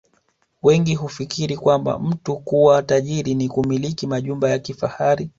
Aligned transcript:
Wengi 0.63 0.95
hufikiri 0.95 1.57
kwamba 1.57 1.99
mtu 1.99 2.37
kuwa 2.37 2.83
tajiri 2.83 3.33
ni 3.35 3.49
kumiliki 3.49 4.07
majumba 4.07 4.49
ya 4.49 4.59
kifahari 4.59 5.29